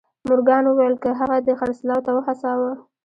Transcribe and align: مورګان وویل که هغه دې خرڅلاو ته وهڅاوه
مورګان 0.27 0.63
وویل 0.67 0.95
که 1.03 1.09
هغه 1.19 1.37
دې 1.45 1.53
خرڅلاو 1.59 2.05
ته 2.05 2.11
وهڅاوه 2.13 2.71